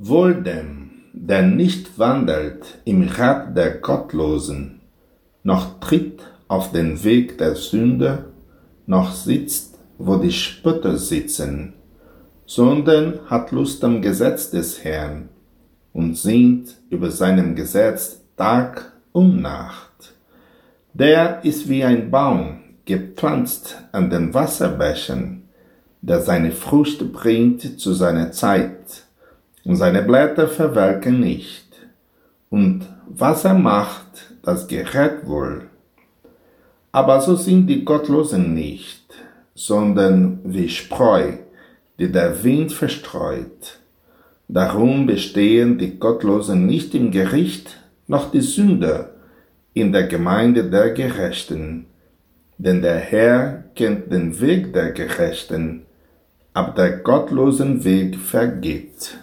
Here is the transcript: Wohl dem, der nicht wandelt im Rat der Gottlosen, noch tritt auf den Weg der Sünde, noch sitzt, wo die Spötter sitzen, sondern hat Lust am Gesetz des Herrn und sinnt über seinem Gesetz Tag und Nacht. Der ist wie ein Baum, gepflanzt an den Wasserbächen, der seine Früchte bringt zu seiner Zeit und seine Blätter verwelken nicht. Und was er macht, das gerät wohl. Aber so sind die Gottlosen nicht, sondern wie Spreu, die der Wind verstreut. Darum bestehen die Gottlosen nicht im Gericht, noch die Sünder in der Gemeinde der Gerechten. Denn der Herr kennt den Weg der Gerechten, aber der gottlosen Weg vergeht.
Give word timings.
Wohl 0.00 0.44
dem, 0.44 0.90
der 1.12 1.42
nicht 1.42 1.98
wandelt 1.98 2.78
im 2.84 3.08
Rat 3.08 3.56
der 3.56 3.78
Gottlosen, 3.78 4.78
noch 5.42 5.80
tritt 5.80 6.22
auf 6.46 6.70
den 6.70 7.02
Weg 7.02 7.36
der 7.38 7.56
Sünde, 7.56 8.26
noch 8.86 9.10
sitzt, 9.10 9.76
wo 9.98 10.14
die 10.14 10.30
Spötter 10.30 10.98
sitzen, 10.98 11.72
sondern 12.46 13.18
hat 13.26 13.50
Lust 13.50 13.82
am 13.82 14.00
Gesetz 14.00 14.52
des 14.52 14.84
Herrn 14.84 15.30
und 15.92 16.16
sinnt 16.16 16.76
über 16.90 17.10
seinem 17.10 17.56
Gesetz 17.56 18.20
Tag 18.36 18.92
und 19.10 19.42
Nacht. 19.42 20.14
Der 20.94 21.44
ist 21.44 21.68
wie 21.68 21.82
ein 21.82 22.12
Baum, 22.12 22.60
gepflanzt 22.84 23.82
an 23.90 24.10
den 24.10 24.32
Wasserbächen, 24.32 25.48
der 26.02 26.20
seine 26.20 26.52
Früchte 26.52 27.04
bringt 27.04 27.80
zu 27.80 27.94
seiner 27.94 28.30
Zeit 28.30 29.07
und 29.68 29.76
seine 29.76 30.00
Blätter 30.00 30.48
verwelken 30.48 31.20
nicht. 31.20 31.66
Und 32.48 32.86
was 33.06 33.44
er 33.44 33.52
macht, 33.52 34.32
das 34.42 34.66
gerät 34.66 35.26
wohl. 35.26 35.66
Aber 36.90 37.20
so 37.20 37.36
sind 37.36 37.66
die 37.66 37.84
Gottlosen 37.84 38.54
nicht, 38.54 39.04
sondern 39.54 40.40
wie 40.42 40.70
Spreu, 40.70 41.32
die 41.98 42.10
der 42.10 42.42
Wind 42.42 42.72
verstreut. 42.72 43.78
Darum 44.48 45.06
bestehen 45.06 45.76
die 45.76 45.98
Gottlosen 45.98 46.64
nicht 46.64 46.94
im 46.94 47.10
Gericht, 47.10 47.76
noch 48.06 48.30
die 48.30 48.40
Sünder 48.40 49.10
in 49.74 49.92
der 49.92 50.04
Gemeinde 50.04 50.64
der 50.70 50.92
Gerechten. 50.92 51.84
Denn 52.56 52.80
der 52.80 52.96
Herr 52.96 53.64
kennt 53.74 54.10
den 54.10 54.40
Weg 54.40 54.72
der 54.72 54.92
Gerechten, 54.92 55.82
aber 56.54 56.72
der 56.72 56.90
gottlosen 57.00 57.84
Weg 57.84 58.16
vergeht. 58.16 59.18